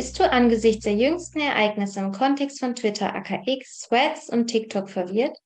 [0.00, 5.36] Bist du angesichts der jüngsten Ereignisse im Kontext von Twitter, AKX, Threads und TikTok verwirrt?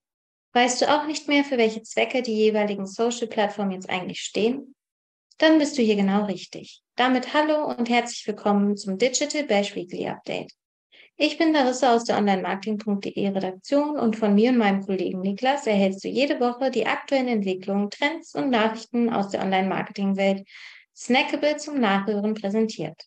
[0.52, 4.77] Weißt du auch nicht mehr, für welche Zwecke die jeweiligen Social-Plattformen jetzt eigentlich stehen?
[5.38, 6.84] Dann bist du hier genau richtig.
[6.95, 10.52] Damit hallo und herzlich willkommen zum Digital Bash Weekly Update.
[11.16, 16.05] Ich bin Larissa aus der Online-Marketing.de Redaktion und von mir und meinem Kollegen Niklas erhältst
[16.05, 20.46] du jede Woche die aktuellen Entwicklungen, Trends und Nachrichten aus der Online-Marketing-Welt
[20.95, 23.02] snackable zum Nachhören präsentiert.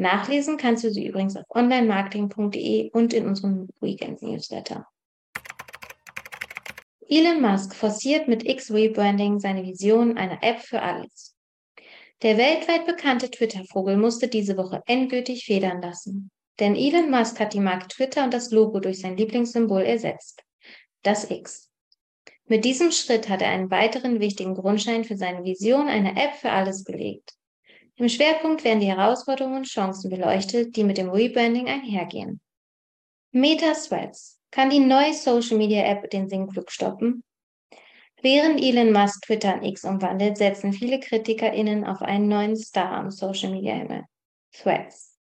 [0.00, 4.86] Nachlesen kannst du sie übrigens auf onlinemarketing.de und in unserem Weekend-Newsletter.
[7.06, 11.36] Elon Musk forciert mit X-Rebranding seine Vision einer App für alles.
[12.22, 16.30] Der weltweit bekannte Twitter-Vogel musste diese Woche endgültig federn lassen.
[16.60, 20.42] Denn Elon Musk hat die Marke Twitter und das Logo durch sein Lieblingssymbol ersetzt.
[21.02, 21.68] Das X.
[22.46, 26.50] Mit diesem Schritt hat er einen weiteren wichtigen Grundstein für seine Vision einer App für
[26.50, 27.34] alles gelegt.
[28.00, 32.40] Im Schwerpunkt werden die Herausforderungen und Chancen beleuchtet, die mit dem Rebranding einhergehen.
[33.30, 37.22] Meta Threads kann die neue Social Media App den Sinkflug stoppen.
[38.22, 43.10] Während Elon Musk Twitter an X umwandelt, setzen viele KritikerInnen auf einen neuen Star am
[43.10, 44.04] Social Media Himmel.
[44.52, 45.18] Threads.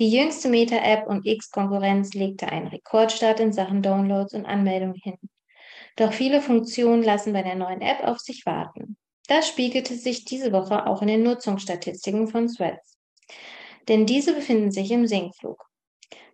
[0.00, 5.18] Die jüngste Meta-App und X-Konkurrenz legte einen Rekordstart in Sachen Downloads und Anmeldungen hin.
[5.94, 8.97] Doch viele Funktionen lassen bei der neuen App auf sich warten.
[9.28, 12.98] Das spiegelte sich diese Woche auch in den Nutzungsstatistiken von Threads.
[13.86, 15.64] Denn diese befinden sich im Sinkflug.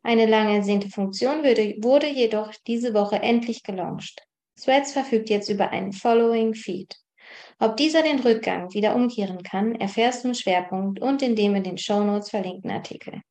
[0.02, 4.22] Eine lange ersehnte Funktion würde, wurde jedoch diese Woche endlich gelauncht.
[4.60, 6.94] Threads verfügt jetzt über einen Following Feed.
[7.58, 11.64] Ob dieser den Rückgang wieder umkehren kann, erfährst du im Schwerpunkt und in dem in
[11.64, 13.22] den Shownotes verlinkten Artikel.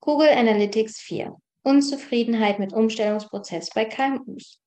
[0.00, 1.36] Google Analytics 4.
[1.64, 4.61] Unzufriedenheit mit Umstellungsprozess bei KMUs.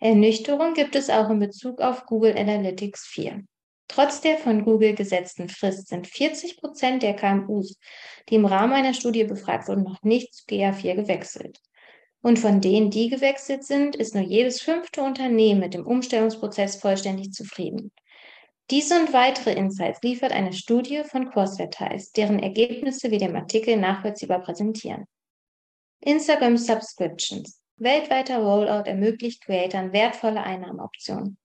[0.00, 3.44] Ernüchterung gibt es auch in Bezug auf Google Analytics 4.
[3.86, 7.76] Trotz der von Google gesetzten Frist sind 40 Prozent der KMUs,
[8.28, 11.60] die im Rahmen einer Studie befragt wurden, noch nicht zu GA4 gewechselt.
[12.22, 17.32] Und von denen, die gewechselt sind, ist nur jedes fünfte Unternehmen mit dem Umstellungsprozess vollständig
[17.32, 17.92] zufrieden.
[18.70, 24.40] Diese und weitere Insights liefert eine Studie von Crossvertise, deren Ergebnisse wir dem Artikel nachvollziehbar
[24.40, 25.04] präsentieren.
[26.00, 27.59] Instagram Subscriptions.
[27.80, 31.38] Weltweiter Rollout ermöglicht Creatern wertvolle Einnahmeoptionen.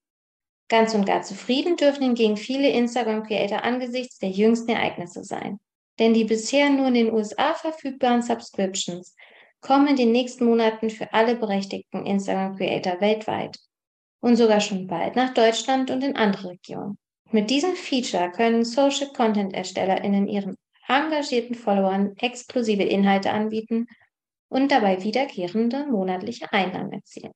[0.67, 5.59] Ganz und gar zufrieden dürfen hingegen viele Instagram-Creator angesichts der jüngsten Ereignisse sein.
[5.97, 9.15] Denn die bisher nur in den USA verfügbaren Subscriptions
[9.61, 13.57] kommen in den nächsten Monaten für alle berechtigten Instagram-Creator weltweit
[14.19, 16.97] und sogar schon bald nach Deutschland und in andere Regionen.
[17.31, 20.57] Mit diesem Feature können Social Content ErstellerInnen ihren
[20.87, 23.87] engagierten Followern exklusive Inhalte anbieten
[24.49, 27.33] und dabei wiederkehrende monatliche Einnahmen erzielen.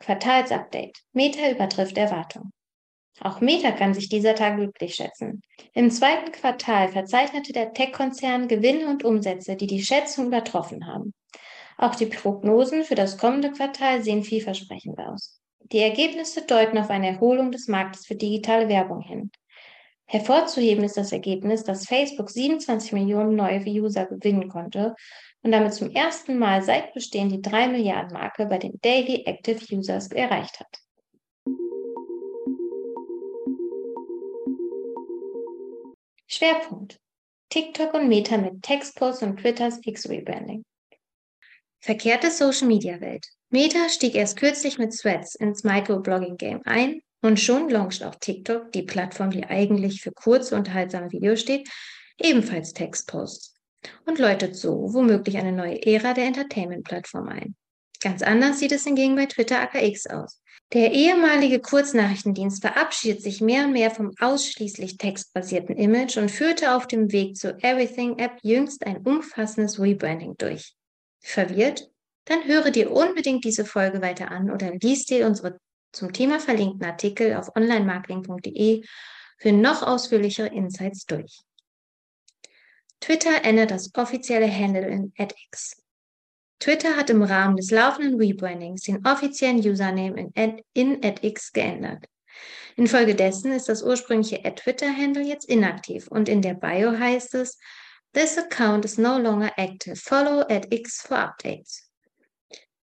[0.00, 0.98] Quartalsupdate.
[1.12, 2.50] Meta übertrifft Erwartung.
[3.20, 5.42] Auch Meta kann sich dieser Tag glücklich schätzen.
[5.74, 11.14] Im zweiten Quartal verzeichnete der Tech-Konzern Gewinne und Umsätze, die die Schätzung übertroffen haben.
[11.76, 15.40] Auch die Prognosen für das kommende Quartal sehen vielversprechend aus.
[15.60, 19.30] Die Ergebnisse deuten auf eine Erholung des Marktes für digitale Werbung hin.
[20.06, 24.94] Hervorzuheben ist das Ergebnis, dass Facebook 27 Millionen neue User gewinnen konnte
[25.42, 29.60] und damit zum ersten Mal seit Bestehen die 3 Milliarden Marke bei den Daily Active
[29.74, 30.78] Users erreicht hat.
[36.28, 36.98] Schwerpunkt.
[37.50, 40.64] TikTok und Meta mit Textposts und Twitters X-Rebranding.
[41.80, 43.26] Verkehrte Social Media Welt.
[43.50, 48.84] Meta stieg erst kürzlich mit Threads ins Microblogging-Game ein und schon launcht auch TikTok, die
[48.84, 51.68] Plattform, die eigentlich für kurze, unterhaltsame Videos steht,
[52.18, 53.51] ebenfalls Textposts
[54.06, 57.54] und läutet so womöglich eine neue Ära der Entertainment-Plattform ein.
[58.00, 60.42] Ganz anders sieht es hingegen bei Twitter AKX aus.
[60.72, 66.86] Der ehemalige Kurznachrichtendienst verabschiedet sich mehr und mehr vom ausschließlich textbasierten Image und führte auf
[66.86, 70.74] dem Weg zur Everything App jüngst ein umfassendes Rebranding durch.
[71.20, 71.90] Verwirrt?
[72.24, 75.58] Dann höre dir unbedingt diese Folge weiter an oder liest dir unsere
[75.92, 78.82] zum Thema verlinkten Artikel auf onlinemarketing.de
[79.38, 81.40] für noch ausführlichere Insights durch.
[83.02, 85.82] Twitter ändert das offizielle Handle in edX.
[86.60, 92.04] Twitter hat im Rahmen des laufenden Rebrandings den offiziellen Username in, Ad, in edX geändert.
[92.76, 97.58] Infolgedessen ist das ursprüngliche Twitter-Handle jetzt inaktiv und in der Bio heißt es,
[98.12, 99.96] This account is no longer active.
[99.96, 101.90] Follow edX for updates.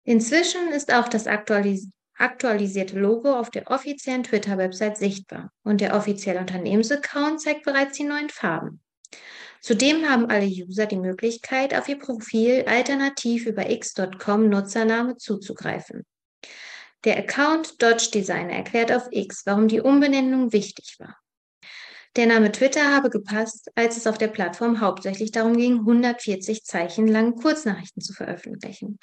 [0.02, 6.40] Inzwischen ist auch das aktualis aktualisierte Logo auf der offiziellen Twitter-Website sichtbar und der offizielle
[6.40, 8.82] Unternehmensaccount zeigt bereits die neuen Farben.
[9.62, 16.04] Zudem haben alle User die Möglichkeit, auf ihr Profil alternativ über x.com Nutzername zuzugreifen.
[17.04, 21.16] Der Account Dodge Designer erklärt auf X, warum die Umbenennung wichtig war.
[22.16, 27.06] Der Name Twitter habe gepasst, als es auf der Plattform hauptsächlich darum ging, 140 Zeichen
[27.06, 28.98] lange Kurznachrichten zu veröffentlichen.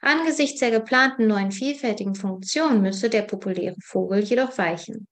[0.00, 5.06] Angesichts der geplanten neuen vielfältigen Funktionen müsse der populäre Vogel jedoch weichen.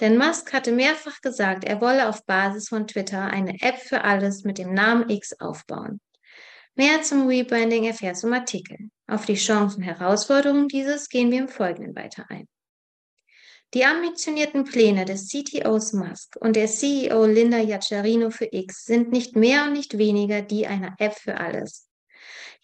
[0.00, 4.44] Denn Musk hatte mehrfach gesagt, er wolle auf Basis von Twitter eine App für alles
[4.44, 6.00] mit dem Namen X aufbauen.
[6.76, 8.90] Mehr zum Rebranding erfährst du im Artikel.
[9.08, 12.46] Auf die Chancen und Herausforderungen dieses gehen wir im Folgenden weiter ein.
[13.74, 19.34] Die ambitionierten Pläne des CTOs Musk und der CEO Linda Yaccarino für X sind nicht
[19.34, 21.87] mehr und nicht weniger die einer App für alles.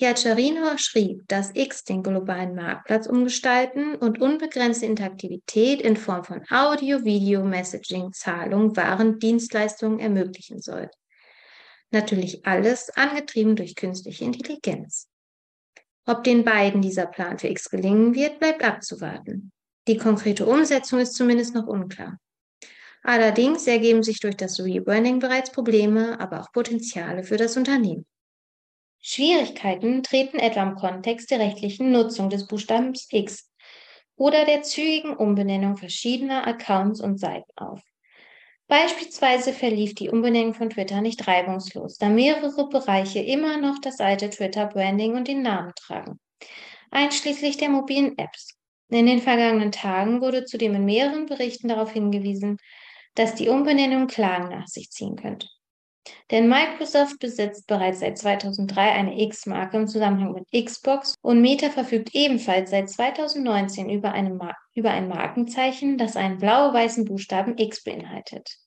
[0.01, 7.05] Yaccarino schrieb, dass X den globalen Marktplatz umgestalten und unbegrenzte Interaktivität in Form von Audio,
[7.05, 10.91] Video, Messaging, Zahlung, Waren, Dienstleistungen ermöglichen soll.
[11.91, 15.09] Natürlich alles angetrieben durch künstliche Intelligenz.
[16.07, 19.53] Ob den beiden dieser Plan für X gelingen wird, bleibt abzuwarten.
[19.87, 22.19] Die konkrete Umsetzung ist zumindest noch unklar.
[23.03, 28.07] Allerdings ergeben sich durch das Rebranding bereits Probleme, aber auch Potenziale für das Unternehmen.
[29.07, 33.51] Schwierigkeiten treten etwa im Kontext der rechtlichen Nutzung des Buchstabens X
[34.17, 37.83] oder der zügigen Umbenennung verschiedener Accounts und Seiten auf.
[38.67, 44.31] Beispielsweise verlief die Umbenennung von Twitter nicht reibungslos, da mehrere Bereiche immer noch das alte
[44.31, 46.19] Twitter-Branding und den Namen tragen,
[46.91, 48.57] einschließlich der mobilen Apps.
[48.89, 52.57] In den vergangenen Tagen wurde zudem in mehreren Berichten darauf hingewiesen,
[53.15, 55.47] dass die Umbenennung Klagen nach sich ziehen könnte.
[56.31, 62.15] Denn Microsoft besitzt bereits seit 2003 eine X-Marke im Zusammenhang mit Xbox und Meta verfügt
[62.15, 64.39] ebenfalls seit 2019 über, eine
[64.75, 68.59] über ein Markenzeichen, das einen blau-weißen Buchstaben X beinhaltet.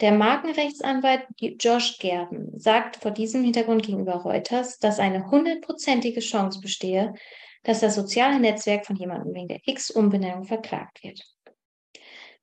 [0.00, 7.14] Der Markenrechtsanwalt Josh Gerben sagt vor diesem Hintergrund gegenüber Reuters, dass eine hundertprozentige Chance bestehe,
[7.62, 11.22] dass das soziale Netzwerk von jemandem wegen der X-Umbenennung verklagt wird.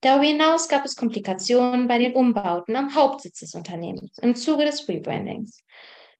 [0.02, 4.88] Darüber hinaus gab es Komplikationen bei den Umbauten am Hauptsitz des Unternehmens im Zuge des
[4.88, 5.64] Rebrandings.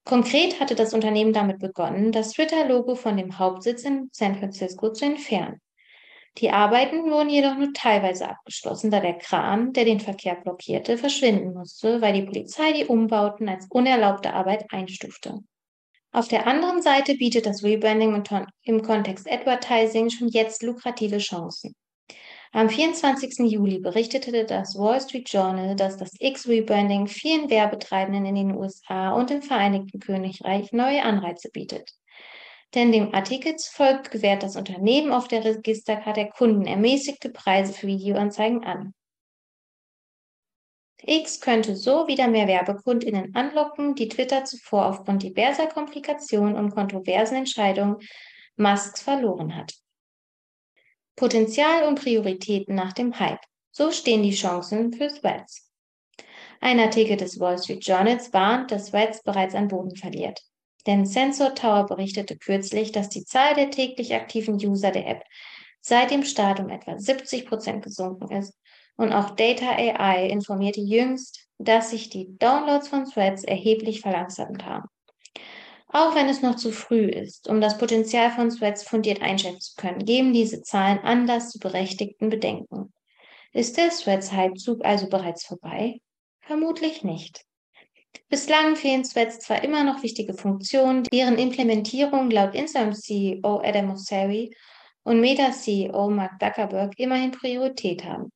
[0.04, 5.06] Konkret hatte das Unternehmen damit begonnen, das Twitter-Logo von dem Hauptsitz in San Francisco zu
[5.06, 5.62] entfernen.
[6.38, 11.54] Die Arbeiten wurden jedoch nur teilweise abgeschlossen, da der Kran, der den Verkehr blockierte, verschwinden
[11.54, 15.40] musste, weil die Polizei die Umbauten als unerlaubte Arbeit einstufte.
[16.12, 18.24] Auf der anderen Seite bietet das Rebranding
[18.64, 21.76] im Kontext Advertising schon jetzt lukrative Chancen.
[22.58, 23.52] Am 24.
[23.52, 29.30] Juli berichtete das Wall Street Journal, dass das X-Rebranding vielen Werbetreibenden in den USA und
[29.30, 31.92] im Vereinigten Königreich neue Anreize bietet.
[32.74, 37.86] Denn dem Artikel zufolge gewährt das Unternehmen auf der Registerkarte der Kunden ermäßigte Preise für
[37.86, 38.96] Videoanzeigen an.
[41.04, 47.36] X könnte so wieder mehr WerbekundInnen anlocken, die Twitter zuvor aufgrund diverser Komplikationen und kontroversen
[47.36, 47.98] Entscheidungen
[48.56, 49.76] Musks verloren hat.
[51.18, 53.42] Potenzial und Prioritäten nach dem Hype.
[53.72, 55.68] So stehen die Chancen für Threads.
[56.62, 60.40] Ein Artikel des Wall Street Journals warnt, dass Threads bereits an Boden verliert.
[60.86, 65.24] Denn Sensor Tower berichtete kürzlich, dass die Zahl der täglich aktiven User der App
[65.82, 68.54] seit dem Start um etwa 70 Prozent gesunken ist.
[68.96, 74.88] Und auch Data AI informierte jüngst, dass sich die Downloads von Threads erheblich verlangsamt haben.
[75.90, 79.76] Auch wenn es noch zu früh ist, um das Potenzial von Threads fundiert einschätzen zu
[79.78, 82.92] können, geben diese Zahlen Anlass zu berechtigten Bedenken.
[83.54, 86.02] Ist der Threads-Halbzug also bereits vorbei?
[86.42, 87.46] Vermutlich nicht.
[88.30, 94.54] Bislang fehlen Threads zwar immer noch wichtige Funktionen, deren Implementierung laut Instagram-CEO Adam Mosseri
[95.04, 98.30] und Meta-CEO Mark Zuckerberg immerhin Priorität haben.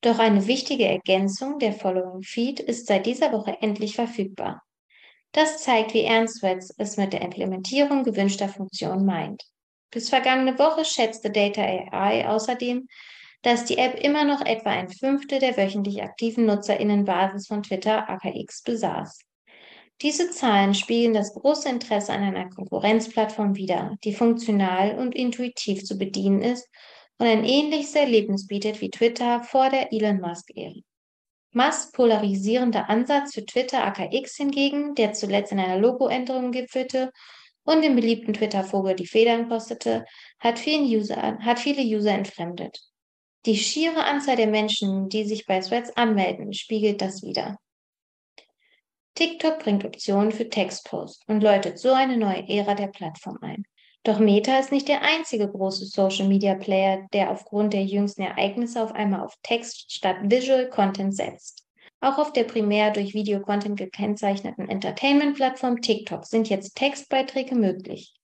[0.00, 4.62] Doch eine wichtige Ergänzung der Following Feed ist seit dieser Woche endlich verfügbar.
[5.32, 9.44] Das zeigt, wie ernst Threads es mit der Implementierung gewünschter Funktionen meint.
[9.90, 12.88] Bis vergangene Woche schätzte Data AI außerdem,
[13.42, 18.62] dass die App immer noch etwa ein Fünftel der wöchentlich aktiven NutzerInnenbasis von Twitter AKX
[18.62, 19.20] besaß.
[20.02, 25.98] Diese Zahlen spiegeln das große Interesse an einer Konkurrenzplattform wider, die funktional und intuitiv zu
[25.98, 26.68] bedienen ist
[27.18, 30.80] und ein ähnliches Erlebnis bietet wie Twitter vor der Elon Musk-Ära.
[31.52, 37.10] Musks polarisierender Ansatz für Twitter AKX hingegen, der zuletzt in einer Logoänderung gipfelte
[37.64, 40.04] und dem beliebten Twitter-Vogel die Federn kostete,
[40.38, 42.78] hat, User, hat viele User entfremdet.
[43.46, 47.58] Die schiere Anzahl der Menschen, die sich bei Threads anmelden, spiegelt das wider.
[49.14, 53.64] TikTok bringt Optionen für Textposts und läutet so eine neue Ära der Plattform ein.
[54.04, 59.20] Doch Meta ist nicht der einzige große Social-Media-Player, der aufgrund der jüngsten Ereignisse auf einmal
[59.20, 61.66] auf Text statt Visual Content setzt.
[62.00, 68.14] Auch auf der primär durch Video-Content gekennzeichneten Entertainment-Plattform TikTok sind jetzt Textbeiträge möglich.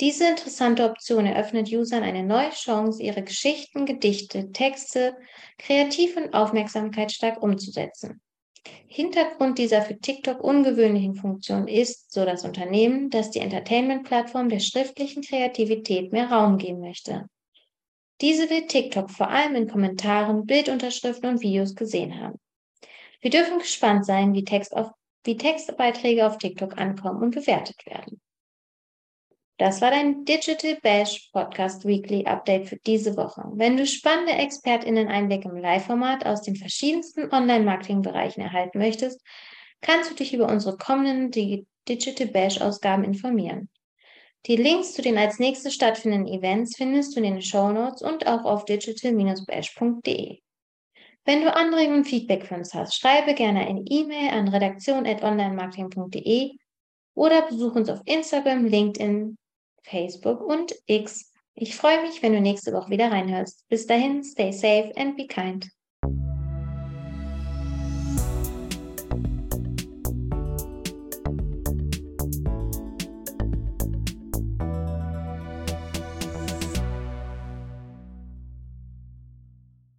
[0.00, 5.16] Diese interessante Option eröffnet Usern eine neue Chance, ihre Geschichten, Gedichte, Texte
[5.58, 8.20] kreativ und aufmerksamkeitsstark umzusetzen.
[8.86, 15.22] Hintergrund dieser für TikTok ungewöhnlichen Funktion ist, so das Unternehmen, dass die Entertainment-Plattform der schriftlichen
[15.22, 17.28] Kreativität mehr Raum geben möchte.
[18.20, 22.38] Diese will TikTok vor allem in Kommentaren, Bildunterschriften und Videos gesehen haben.
[23.20, 24.90] Wir dürfen gespannt sein, wie, Text auf,
[25.24, 28.20] wie Textbeiträge auf TikTok ankommen und bewertet werden.
[29.58, 33.42] Das war dein Digital Bash Podcast Weekly Update für diese Woche.
[33.54, 39.22] Wenn du spannende ExpertInnen-Einblicke im Live-Format aus den verschiedensten Online-Marketing-Bereichen erhalten möchtest,
[39.80, 41.30] kannst du dich über unsere kommenden
[41.88, 43.70] Digital Bash Ausgaben informieren.
[44.44, 48.26] Die Links zu den als nächstes stattfindenden Events findest du in den Show Notes und
[48.26, 50.38] auch auf digital-bash.de.
[51.24, 56.50] Wenn du Anregungen und Feedback für uns hast, schreibe gerne eine E-Mail an redaktion.onlinemarketing.de
[57.14, 59.38] oder besuch uns auf Instagram, LinkedIn,
[59.88, 61.32] Facebook und X.
[61.54, 63.66] Ich freue mich, wenn du nächste Woche wieder reinhörst.
[63.68, 65.68] Bis dahin, stay safe and be kind.